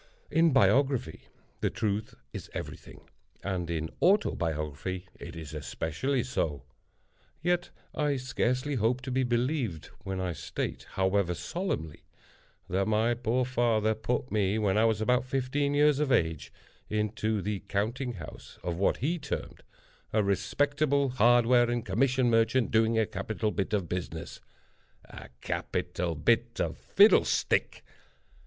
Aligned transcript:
In 0.31 0.51
biography 0.51 1.27
the 1.59 1.69
truth 1.69 2.15
is 2.33 2.49
every 2.55 2.75
thing, 2.75 3.07
and 3.43 3.69
in 3.69 3.91
autobiography 4.01 5.07
it 5.19 5.35
is 5.35 5.53
especially 5.53 6.23
so—yet 6.23 7.69
I 7.93 8.15
scarcely 8.17 8.73
hope 8.77 9.01
to 9.01 9.11
be 9.11 9.21
believed 9.21 9.91
when 10.03 10.19
I 10.19 10.33
state, 10.33 10.87
however 10.93 11.35
solemnly, 11.35 12.03
that 12.67 12.87
my 12.87 13.13
poor 13.13 13.45
father 13.45 13.93
put 13.93 14.31
me, 14.31 14.57
when 14.57 14.75
I 14.75 14.85
was 14.85 15.01
about 15.01 15.23
fifteen 15.23 15.75
years 15.75 15.99
of 15.99 16.11
age, 16.11 16.51
into 16.89 17.39
the 17.39 17.59
counting 17.69 18.13
house 18.13 18.57
of 18.63 18.77
what 18.77 18.99
be 19.01 19.19
termed 19.19 19.61
"a 20.11 20.23
respectable 20.23 21.09
hardware 21.09 21.69
and 21.69 21.85
commission 21.85 22.27
merchant 22.27 22.71
doing 22.71 22.97
a 22.97 23.05
capital 23.05 23.51
bit 23.51 23.71
of 23.71 23.87
business!" 23.87 24.41
A 25.05 25.29
capital 25.41 26.15
bit 26.15 26.59
of 26.59 26.75
fiddlestick! 26.79 27.83